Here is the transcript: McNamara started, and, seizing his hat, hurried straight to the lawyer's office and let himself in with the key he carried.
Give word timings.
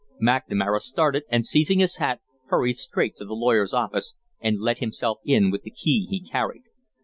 McNamara 0.19 0.79
started, 0.81 1.25
and, 1.29 1.45
seizing 1.45 1.77
his 1.77 1.97
hat, 1.97 2.21
hurried 2.47 2.77
straight 2.77 3.15
to 3.17 3.23
the 3.23 3.35
lawyer's 3.35 3.71
office 3.71 4.15
and 4.39 4.59
let 4.59 4.79
himself 4.79 5.19
in 5.23 5.51
with 5.51 5.61
the 5.61 5.69
key 5.69 6.07
he 6.09 6.27
carried. 6.27 6.63